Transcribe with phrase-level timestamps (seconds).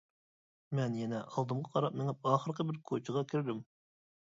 [0.79, 3.65] مەن يەنە ئالدىمغا قاراپ مېڭىپ، ئاخىرقى بىر كوچىغا كىردىم.